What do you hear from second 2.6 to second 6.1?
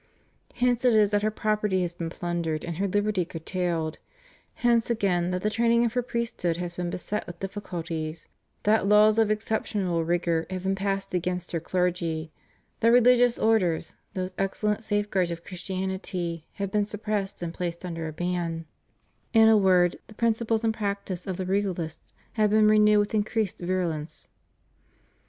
and her liberty curtailed: hence again, that the training of her